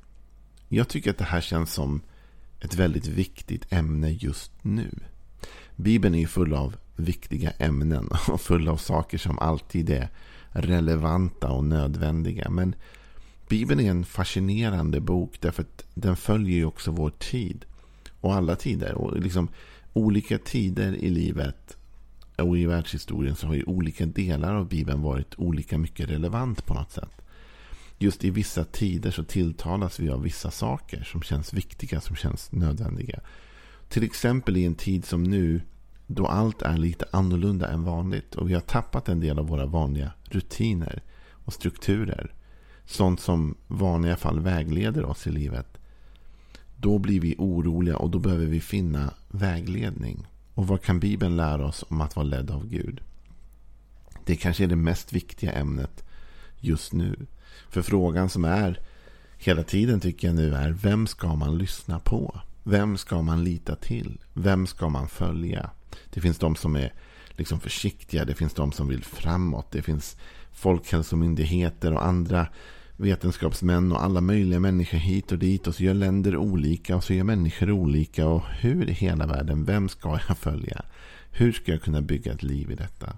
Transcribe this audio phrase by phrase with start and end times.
[0.68, 2.02] Jag tycker att det här känns som
[2.62, 4.90] ett väldigt viktigt ämne just nu.
[5.76, 10.10] Bibeln är ju full av viktiga ämnen och full av saker som alltid är
[10.52, 12.50] relevanta och nödvändiga.
[12.50, 12.76] Men
[13.50, 17.66] Bibeln är en fascinerande bok därför att den följer ju också vår tid.
[18.22, 18.94] Och alla tider.
[18.94, 19.48] Och liksom
[19.94, 21.78] olika tider i livet
[22.44, 26.74] och i världshistorien så har ju olika delar av Bibeln varit olika mycket relevant på
[26.74, 27.22] något sätt.
[27.98, 32.52] Just i vissa tider så tilltalas vi av vissa saker som känns viktiga, som känns
[32.52, 33.20] nödvändiga.
[33.90, 35.62] Till exempel i en tid som nu
[36.08, 39.66] då allt är lite annorlunda än vanligt och vi har tappat en del av våra
[39.66, 42.34] vanliga rutiner och strukturer.
[42.86, 45.78] Sånt som vanliga fall vägleder oss i livet.
[46.78, 50.28] Då blir vi oroliga och då behöver vi finna vägledning.
[50.56, 53.02] Och vad kan Bibeln lära oss om att vara ledd av Gud?
[54.26, 56.04] Det kanske är det mest viktiga ämnet
[56.60, 57.26] just nu.
[57.70, 58.80] För frågan som är
[59.38, 62.40] hela tiden tycker jag nu är vem ska man lyssna på?
[62.64, 64.22] Vem ska man lita till?
[64.34, 65.70] Vem ska man följa?
[66.10, 66.94] Det finns de som är
[67.30, 68.26] liksom försiktiga.
[68.26, 69.72] Det finns de som vill framåt.
[69.72, 70.18] Det finns
[70.52, 72.48] folkhälsomyndigheter och andra
[72.98, 75.68] vetenskapsmän och alla möjliga människor hit och dit.
[75.68, 78.28] Och så gör länder olika och så gör människor olika.
[78.28, 80.82] Och hur i hela världen, vem ska jag följa?
[81.32, 83.18] Hur ska jag kunna bygga ett liv i detta?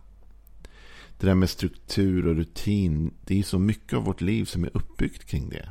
[1.19, 3.13] Det där med struktur och rutin.
[3.25, 5.69] Det är så mycket av vårt liv som är uppbyggt kring det.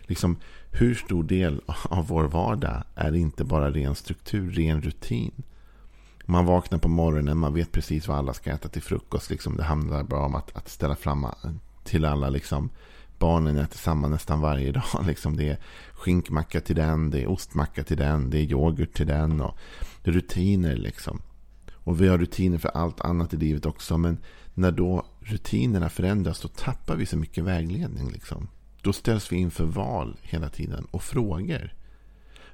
[0.00, 0.36] Liksom,
[0.70, 5.42] hur stor del av vår vardag är inte bara ren struktur, ren rutin?
[6.26, 9.30] Man vaknar på morgonen, man vet precis vad alla ska äta till frukost.
[9.30, 9.56] Liksom.
[9.56, 11.26] Det handlar bara om att, att ställa fram
[11.84, 12.70] till alla liksom,
[13.18, 14.84] barnen äter samma nästan varje dag.
[15.06, 15.58] Liksom det är
[15.92, 19.40] skinkmacka till den, det är ostmacka till den, det är yoghurt till den.
[19.40, 19.58] Och
[20.02, 21.22] rutiner liksom.
[21.72, 23.98] Och vi har rutiner för allt annat i livet också.
[23.98, 24.18] Men
[24.54, 28.10] när då rutinerna förändras då tappar vi så mycket vägledning.
[28.10, 28.48] Liksom.
[28.82, 31.74] Då ställs vi inför val hela tiden och frågor.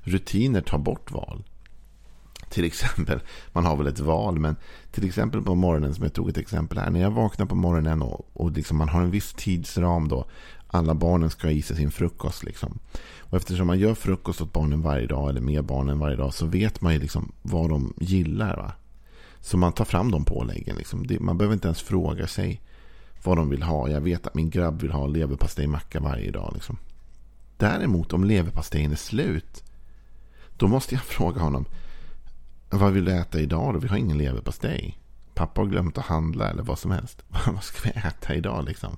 [0.00, 1.44] Rutiner tar bort val.
[2.50, 3.20] Till exempel,
[3.52, 4.56] man har väl ett val, men
[4.90, 6.90] till exempel på morgonen som jag tog ett exempel här.
[6.90, 10.24] När jag vaknar på morgonen och, och liksom man har en viss tidsram då.
[10.66, 12.44] Alla barnen ska ha i sig sin frukost.
[12.44, 12.78] Liksom.
[13.18, 16.46] Och eftersom man gör frukost åt barnen varje dag eller med barnen varje dag så
[16.46, 18.56] vet man ju liksom vad de gillar.
[18.56, 18.72] Va?
[19.40, 20.76] Så man tar fram de påläggen.
[20.76, 21.06] Liksom.
[21.06, 22.60] Det, man behöver inte ens fråga sig
[23.24, 23.88] vad de vill ha.
[23.88, 26.50] Jag vet att min grabb vill ha leverpastejmacka varje dag.
[26.54, 26.76] Liksom.
[27.56, 29.64] Däremot om leverpastejen är slut.
[30.56, 31.64] Då måste jag fråga honom.
[32.72, 33.80] Vad vill du äta idag då?
[33.80, 34.98] Vi har ingen leverpastej.
[35.34, 37.24] Pappa har glömt att handla eller vad som helst.
[37.46, 38.96] vad ska vi äta idag liksom?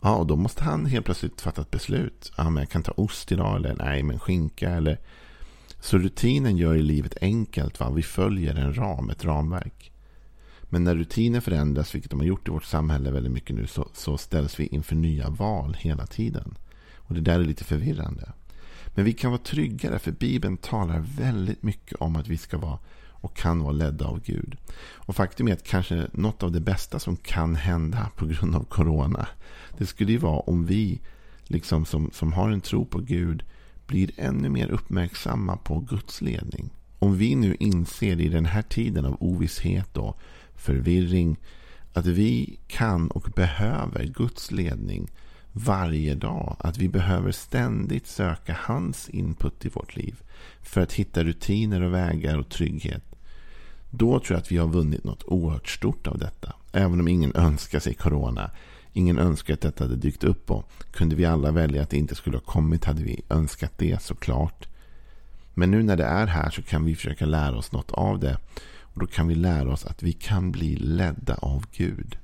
[0.00, 2.32] Ja, och då måste han helt plötsligt fatta ett beslut.
[2.36, 4.98] Ja, men jag kan ta ost idag eller nej, men skinka eller...
[5.80, 7.80] Så rutinen gör ju livet enkelt.
[7.80, 7.90] Va?
[7.90, 9.92] Vi följer en ram, ett ramverk.
[10.62, 13.88] Men när rutiner förändras, vilket de har gjort i vårt samhälle väldigt mycket nu, så,
[13.92, 16.54] så ställs vi inför nya val hela tiden.
[16.96, 18.32] Och det där är lite förvirrande.
[18.94, 22.78] Men vi kan vara tryggare för Bibeln talar väldigt mycket om att vi ska vara
[23.22, 24.56] och kan vara ledda av Gud.
[24.94, 28.64] Och faktum är att kanske något av det bästa som kan hända på grund av
[28.64, 29.26] corona.
[29.78, 31.00] Det skulle ju vara om vi
[31.44, 33.44] liksom som, som har en tro på Gud
[33.86, 36.70] blir ännu mer uppmärksamma på Guds ledning.
[36.98, 40.20] Om vi nu inser i den här tiden av ovisshet och
[40.54, 41.36] förvirring
[41.92, 45.10] att vi kan och behöver Guds ledning
[45.52, 46.56] varje dag.
[46.58, 50.22] Att vi behöver ständigt söka hans input i vårt liv.
[50.62, 53.02] För att hitta rutiner och vägar och trygghet.
[53.90, 56.52] Då tror jag att vi har vunnit något oerhört stort av detta.
[56.72, 58.50] Även om ingen önskar sig corona.
[58.92, 60.50] Ingen önskar att detta hade dykt upp.
[60.50, 64.02] Och kunde vi alla välja att det inte skulle ha kommit hade vi önskat det
[64.02, 64.68] såklart.
[65.54, 68.38] Men nu när det är här så kan vi försöka lära oss något av det.
[68.94, 72.16] Och då kan vi lära oss att vi kan bli ledda av Gud.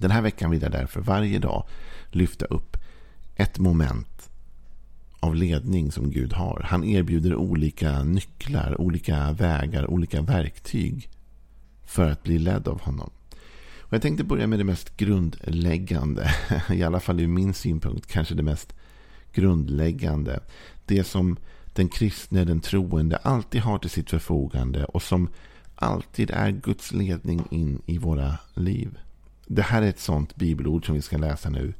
[0.00, 1.66] Den här veckan vill jag därför varje dag
[2.10, 2.76] lyfta upp
[3.36, 4.30] ett moment
[5.20, 6.62] av ledning som Gud har.
[6.64, 11.08] Han erbjuder olika nycklar, olika vägar, olika verktyg
[11.84, 13.10] för att bli ledd av honom.
[13.78, 16.30] Och jag tänkte börja med det mest grundläggande,
[16.70, 18.74] i alla fall ur min synpunkt, kanske det mest
[19.32, 20.40] grundläggande.
[20.86, 21.36] Det som
[21.74, 25.28] den kristne, den troende alltid har till sitt förfogande och som
[25.74, 28.98] alltid är Guds ledning in i våra liv.
[29.52, 31.74] Det här är ett sånt bibelord som vi ska läsa nu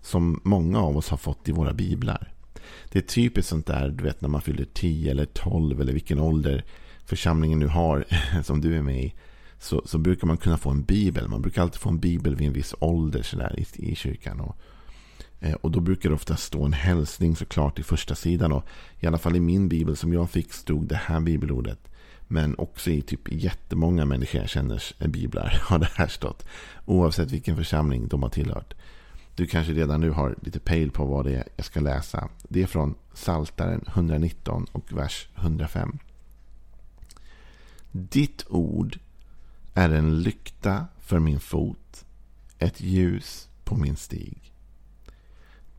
[0.00, 2.32] som många av oss har fått i våra biblar.
[2.88, 6.18] Det är typiskt sånt där, du vet när man fyller 10 eller 12 eller vilken
[6.18, 6.64] ålder
[7.04, 8.04] församlingen nu har
[8.42, 9.14] som du är med i.
[9.58, 11.28] Så, så brukar man kunna få en bibel.
[11.28, 14.40] Man brukar alltid få en bibel vid en viss ålder så där, i, i kyrkan.
[14.40, 14.56] Och,
[15.40, 18.52] eh, och då brukar det ofta stå en hälsning såklart i första sidan.
[18.52, 18.64] Och
[19.00, 21.88] I alla fall i min bibel som jag fick stod det här bibelordet.
[22.28, 26.46] Men också i typ jättemånga människor jag känner biblar har det här stått.
[26.84, 28.74] Oavsett vilken församling de har tillhört.
[29.36, 32.28] Du kanske redan nu har lite pejl på vad det är jag ska läsa.
[32.48, 35.98] Det är från Saltaren 119 och vers 105.
[37.90, 38.98] Ditt ord
[39.74, 42.04] är en lykta för min fot,
[42.58, 44.53] ett ljus på min stig.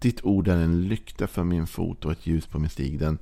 [0.05, 2.99] Ditt ord är en lykta för min fot och ett ljus på min stig.
[2.99, 3.17] Den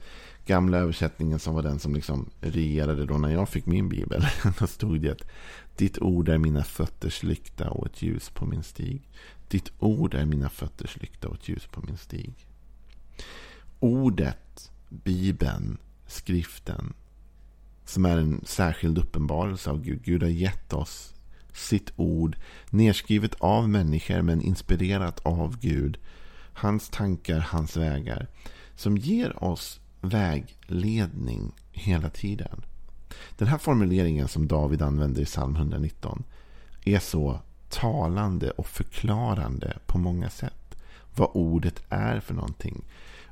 [0.46, 4.26] gamla översättningen som var den som liksom regerade då när jag fick min bibel.
[4.60, 5.32] Då stod det att
[5.76, 9.10] ditt ord är mina fötters lykta och ett ljus på min stig.
[9.48, 12.34] Ditt ord är mina fötters lykta och ett ljus på min stig.
[13.80, 15.78] Ordet, Bibeln,
[16.08, 16.94] skriften,
[17.86, 20.04] som är en särskild uppenbarelse av Gud.
[20.04, 21.14] Gud har gett oss
[21.54, 22.38] sitt ord,
[22.70, 25.98] Nerskrivet av människor men inspirerat av Gud.
[26.54, 28.28] Hans tankar, hans vägar.
[28.76, 32.62] Som ger oss vägledning hela tiden.
[33.38, 36.24] Den här formuleringen som David använder i psalm 119
[36.86, 37.40] är så
[37.70, 40.76] talande och förklarande på många sätt.
[41.16, 42.86] Vad ordet är för någonting.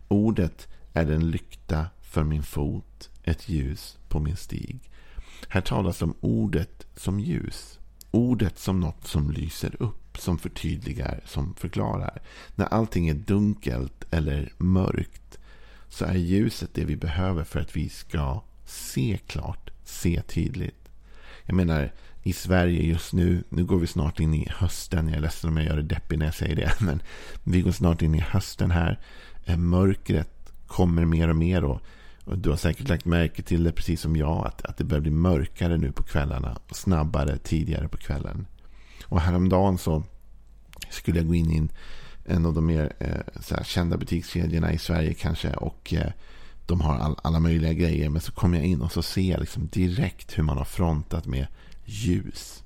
[0.07, 4.91] Ordet är en lykta för min fot, ett ljus på min stig.
[5.47, 7.79] Här talas om ordet som ljus.
[8.12, 12.21] Ordet som något som lyser upp, som förtydligar, som förklarar.
[12.55, 15.39] När allting är dunkelt eller mörkt
[15.89, 20.89] så är ljuset det vi behöver för att vi ska se klart, se tydligt.
[21.45, 21.91] Jag menar,
[22.23, 25.07] i Sverige just nu, nu går vi snart in i hösten.
[25.07, 26.73] Jag är ledsen om jag gör det deppig när jag säger det.
[26.79, 27.01] Men
[27.43, 28.99] vi går snart in i hösten här.
[29.45, 31.63] Eh, mörkret kommer mer och mer.
[31.63, 31.81] Och,
[32.23, 34.47] och du har säkert lagt märke till det precis som jag.
[34.47, 36.57] Att, att det börjar bli mörkare nu på kvällarna.
[36.69, 38.47] Och snabbare tidigare på kvällen.
[39.11, 40.03] Och häromdagen så
[40.89, 41.69] skulle jag gå in i
[42.25, 45.53] en, av de mer eh, så kända butikskedjorna i Sverige kanske.
[45.53, 46.11] Och eh,
[46.65, 48.09] de har all, alla möjliga grejer.
[48.09, 51.25] Men så kommer jag in och så ser jag liksom direkt hur man har frontat
[51.25, 51.47] med
[51.85, 52.63] ljus.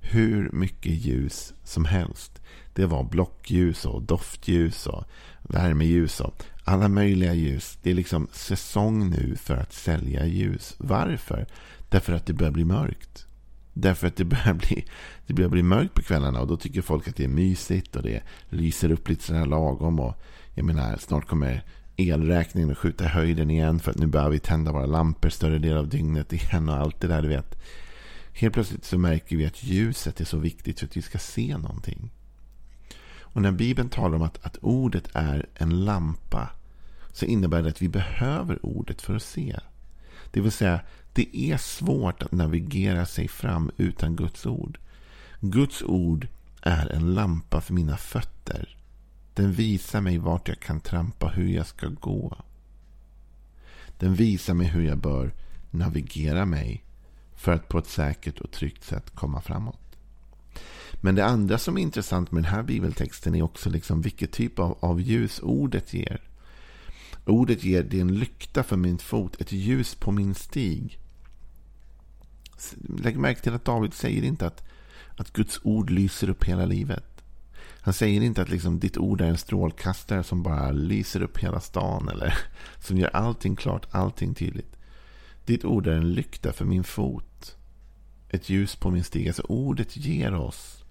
[0.00, 2.42] Hur mycket ljus som helst.
[2.74, 5.04] Det var blockljus och doftljus och
[5.42, 7.78] värmeljus och alla möjliga ljus.
[7.82, 10.74] Det är liksom säsong nu för att sälja ljus.
[10.78, 11.46] Varför?
[11.88, 13.26] Därför att det börjar bli mörkt.
[13.72, 14.84] Därför att det börjar bli,
[15.26, 18.02] det börjar bli mörkt på kvällarna och då tycker folk att det är mysigt och
[18.02, 20.00] det lyser upp lite sådär lagom.
[20.00, 20.14] Och
[20.54, 21.64] jag menar, snart kommer
[21.96, 25.58] elräkningen att skjuta i höjden igen för att nu behöver vi tända våra lampor större
[25.58, 27.62] del av dygnet igen och allt det där du vet.
[28.32, 31.56] Helt plötsligt så märker vi att ljuset är så viktigt för att vi ska se
[31.56, 32.10] någonting.
[33.20, 36.50] Och när Bibeln talar om att, att ordet är en lampa
[37.12, 39.56] så innebär det att vi behöver ordet för att se.
[40.30, 40.80] Det vill säga,
[41.12, 44.78] det är svårt att navigera sig fram utan Guds ord.
[45.40, 46.28] Guds ord
[46.62, 48.76] är en lampa för mina fötter.
[49.34, 52.36] Den visar mig vart jag kan trampa, hur jag ska gå.
[53.98, 55.34] Den visar mig hur jag bör
[55.70, 56.84] navigera mig
[57.34, 59.78] för att på ett säkert och tryggt sätt komma framåt.
[60.94, 64.58] Men det andra som är intressant med den här bibeltexten är också liksom vilket typ
[64.58, 66.20] av, av ljus ordet ger.
[67.24, 70.98] Ordet ger det en lykta för min fot, ett ljus på min stig.
[72.98, 74.64] Lägg märke till att David säger inte att,
[75.16, 77.04] att Guds ord lyser upp hela livet.
[77.80, 81.60] Han säger inte att liksom ditt ord är en strålkastare som bara lyser upp hela
[81.60, 82.38] stan eller
[82.80, 84.76] som gör allting klart, allting tydligt.
[85.44, 87.56] Ditt ord är en lykta för min fot.
[88.28, 89.28] Ett ljus på min stig.
[89.28, 90.84] Alltså ordet ger oss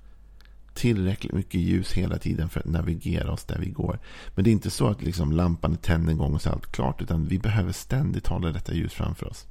[0.73, 3.99] tillräckligt mycket ljus hela tiden för att navigera oss där vi går.
[4.35, 6.53] Men det är inte så att liksom lampan är tänd en gång och så är
[6.53, 7.01] allt klart.
[7.01, 9.47] Utan vi behöver ständigt hålla detta ljus framför oss.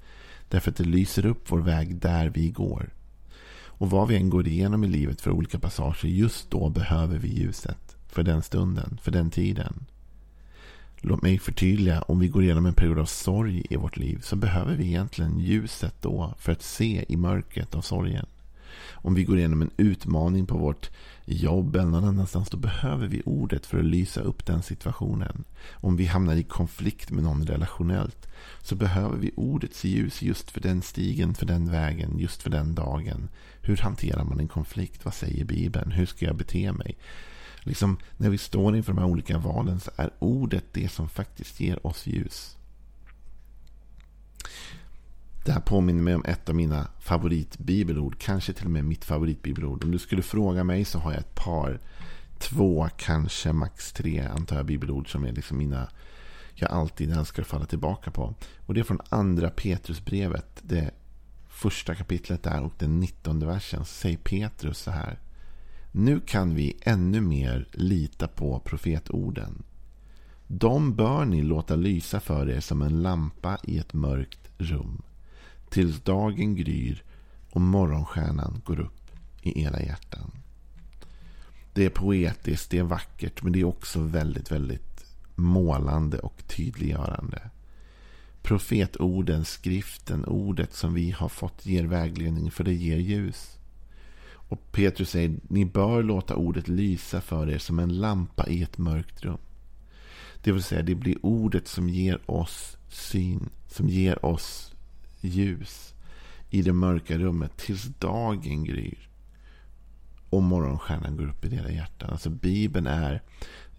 [0.51, 2.91] Därför att det lyser upp vår väg där vi går.
[3.53, 7.29] Och vad vi än går igenom i livet för olika passager, just då behöver vi
[7.29, 7.97] ljuset.
[8.09, 9.87] För den stunden, för den tiden.
[11.01, 14.37] Låt mig förtydliga, om vi går igenom en period av sorg i vårt liv så
[14.37, 18.27] behöver vi egentligen ljuset då för att se i mörkret av sorgen.
[18.93, 20.91] Om vi går igenom en utmaning på vårt
[21.25, 25.45] jobb eller någon annanstans då behöver vi ordet för att lysa upp den situationen.
[25.71, 28.29] Om vi hamnar i konflikt med någon relationellt
[28.63, 32.75] så behöver vi ordets ljus just för den stigen, för den vägen, just för den
[32.75, 33.29] dagen.
[33.63, 35.05] Hur hanterar man en konflikt?
[35.05, 35.93] Vad säger Bibeln?
[35.93, 36.97] Hur ska jag bete mig?
[37.63, 41.61] liksom, när vi står inför de här olika valen så är ordet det som faktiskt
[41.61, 42.57] ger oss ljus.
[45.45, 48.19] Det här påminner mig om ett av mina favoritbibelord.
[48.19, 49.85] Kanske till och med mitt favoritbibelord.
[49.85, 51.81] Om du skulle fråga mig så har jag ett par.
[52.39, 55.89] Två, kanske max tre antar jag bibelord som är liksom mina
[56.55, 58.35] jag alltid älskar att falla tillbaka på.
[58.67, 60.61] Och det är från andra Petrusbrevet.
[60.63, 60.91] Det
[61.49, 63.85] första kapitlet där och den nittonde versen.
[63.85, 65.19] Säger Petrus så här.
[65.93, 69.63] Nu kan vi ännu mer lita på profetorden.
[70.47, 75.03] De bör ni låta lysa för er som en lampa i ett mörkt rum.
[75.71, 77.03] Tills dagen gryr
[77.51, 79.11] och morgonstjärnan går upp
[79.43, 80.31] i era hjärtan.
[81.73, 87.51] Det är poetiskt, det är vackert, men det är också väldigt, väldigt målande och tydliggörande.
[88.43, 93.59] Profetorden, skriften, ordet som vi har fått ger vägledning för det ger ljus.
[94.29, 98.79] Och Petrus säger, ni bör låta ordet lysa för er som en lampa i ett
[98.79, 99.39] mörkt rum.
[100.43, 104.75] Det vill säga, det blir ordet som ger oss syn, som ger oss
[105.21, 105.95] ljus
[106.51, 109.09] i det mörka rummet tills dagen gryr.
[110.31, 112.11] Och morgonstjärnan går upp i deras hjärtan.
[112.11, 113.23] Alltså Bibeln är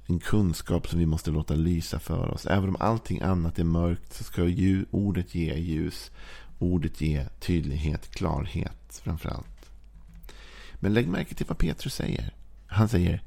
[0.05, 2.45] en kunskap som vi måste låta lysa för oss.
[2.45, 4.41] Även om allting annat är mörkt så ska
[4.91, 6.12] ordet ge ljus.
[6.60, 9.71] Ordet ge tydlighet, klarhet framförallt.
[10.75, 12.33] Men lägg märke till vad Petrus säger.
[12.67, 13.24] Han säger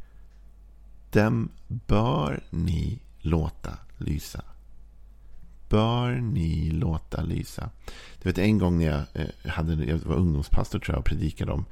[1.11, 4.45] Dem bör ni låta lysa.
[5.75, 7.71] Bör ni låta lysa.
[8.23, 11.53] Du vet en gång när jag, eh, hade, jag var ungdomspastor tror jag och predikade
[11.53, 11.65] om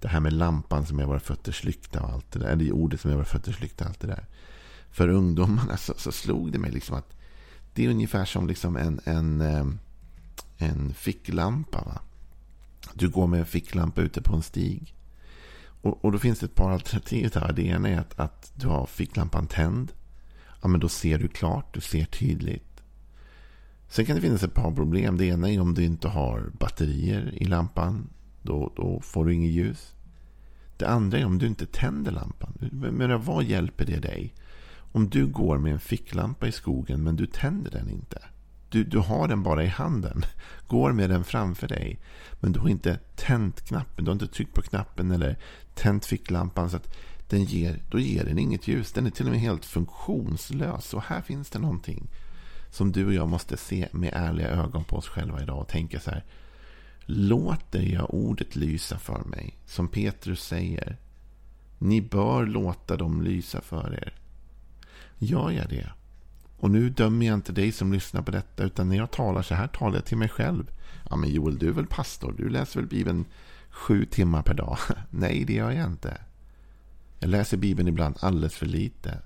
[0.00, 2.48] det här med lampan som är våra fötters lykta och allt det där.
[2.48, 4.26] Eller ordet som är våra fötters lykta och allt det där.
[4.90, 7.16] För ungdomarna så, så slog det mig liksom att
[7.74, 9.66] det är ungefär som liksom en, en, eh,
[10.56, 11.84] en ficklampa.
[11.84, 12.00] Va?
[12.94, 14.94] Du går med en ficklampa ute på en stig.
[15.82, 17.52] Och, och då finns det ett par alternativ här.
[17.52, 19.92] Det ena är att, att du har ficklampan tänd.
[20.62, 22.67] Ja, men då ser du klart, du ser tydligt.
[23.88, 25.16] Sen kan det finnas ett par problem.
[25.16, 28.08] Det ena är om du inte har batterier i lampan.
[28.42, 29.94] Då, då får du inget ljus.
[30.76, 32.52] Det andra är om du inte tänder lampan.
[32.72, 34.34] Men vad hjälper det dig?
[34.92, 38.22] Om du går med en ficklampa i skogen men du tänder den inte.
[38.70, 40.24] Du, du har den bara i handen.
[40.66, 42.00] Går med den framför dig.
[42.40, 44.04] Men du har inte tänt knappen.
[44.04, 45.38] Du har inte tryckt på knappen eller
[45.74, 46.70] tänt ficklampan.
[46.70, 46.94] Så att
[47.28, 48.92] den ger, då ger den inget ljus.
[48.92, 50.94] Den är till och med helt funktionslös.
[50.94, 52.08] Och här finns det någonting
[52.70, 55.58] som du och jag måste se med ärliga ögon på oss själva idag.
[55.58, 56.24] Och tänka så här.
[57.00, 59.58] Låter jag ordet lysa för mig?
[59.66, 60.96] Som Petrus säger.
[61.78, 64.12] Ni bör låta dem lysa för er.
[65.18, 65.90] Gör jag det?
[66.58, 69.54] Och nu dömer jag inte dig som lyssnar på detta, utan när jag talar så
[69.54, 70.70] här talar jag till mig själv.
[71.10, 72.34] Ja, men Joel, du är väl pastor?
[72.36, 73.24] Du läser väl Bibeln
[73.70, 74.78] sju timmar per dag?
[75.10, 76.20] Nej, det gör jag inte.
[77.18, 79.18] Jag läser Bibeln ibland alldeles för lite.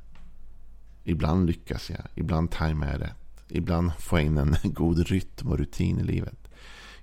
[1.05, 3.22] Ibland lyckas jag, ibland tajmar jag rätt.
[3.55, 6.49] Ibland får jag in en god rytm och rutin i livet.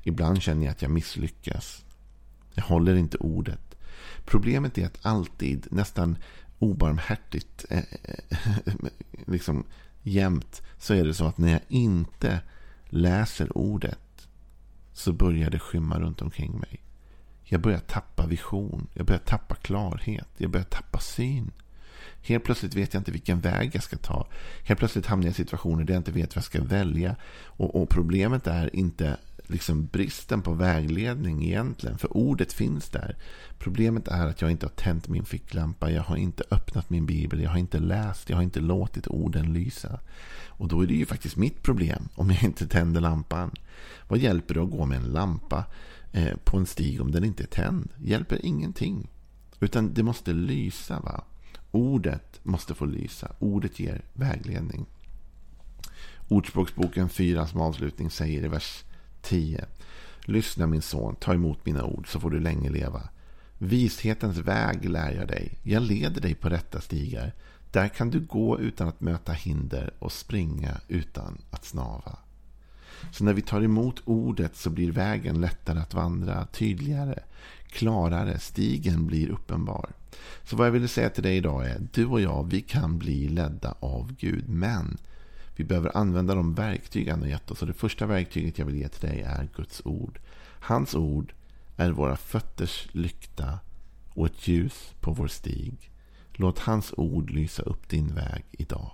[0.04, 1.86] Ibland känner jag att jag misslyckas.
[2.54, 3.76] Jag håller inte ordet.
[4.26, 6.18] Problemet är att alltid, nästan
[6.60, 8.74] obarmhärtigt, eh, eh,
[9.28, 9.64] liksom
[10.02, 12.42] jämt så är det så att när jag inte
[12.90, 14.28] läser ordet
[14.94, 16.84] så börjar det skymma runt omkring mig.
[17.44, 18.88] Jag börjar tappa vision.
[18.94, 20.28] Jag börjar tappa klarhet.
[20.38, 21.52] Jag börjar tappa syn.
[22.22, 24.28] Helt plötsligt vet jag inte vilken väg jag ska ta.
[24.64, 27.16] Helt plötsligt hamnar jag i situationer där jag inte vet vad jag ska välja.
[27.46, 29.18] Och, och problemet är inte
[29.50, 31.98] liksom bristen på vägledning egentligen.
[31.98, 33.16] För ordet finns där.
[33.60, 35.92] Problemet är att jag inte har tänt min ficklampa.
[35.92, 37.42] Jag har inte öppnat min bibel.
[37.42, 38.30] Jag har inte läst.
[38.30, 40.00] Jag har inte låtit orden lysa.
[40.48, 43.52] Och då är det ju faktiskt mitt problem om jag inte tänder lampan.
[44.08, 45.66] Vad hjälper det att gå med en lampa
[46.12, 47.90] eh, på en stig om den inte är tänd?
[47.98, 49.10] Hjälper ingenting.
[49.60, 51.00] Utan det måste lysa.
[51.00, 51.24] va?
[51.72, 53.32] Ordet måste få lysa.
[53.40, 54.86] Ordet ger vägledning.
[56.28, 58.84] Ordspråksboken 4 som avslutning säger i vers
[59.22, 59.66] 10.
[60.26, 63.10] Lyssna min son, ta emot mina ord så får du länge leva.
[63.58, 65.60] Vishetens väg lär jag dig.
[65.64, 67.34] Jag leder dig på rätta stigar.
[67.72, 72.18] Där kan du gå utan att möta hinder och springa utan att snava.
[73.12, 77.20] Så när vi tar emot ordet så blir vägen lättare att vandra, tydligare,
[77.70, 78.40] klarare.
[78.40, 79.90] Stigen blir uppenbar.
[80.44, 83.28] Så vad jag ville säga till dig idag är, du och jag, vi kan bli
[83.30, 84.50] ledda av Gud.
[84.50, 84.98] Men
[85.60, 87.62] Vi behöver använda de verktyg han har gett oss.
[87.62, 90.20] Och det första verktyget jag vill ge till dig är Guds ord.
[90.60, 91.34] Hans ord
[91.78, 93.60] är våra fötters lykta
[94.14, 95.92] och ett ljus på vår stig.
[96.34, 98.92] Låt hans ord lysa upp din väg idag.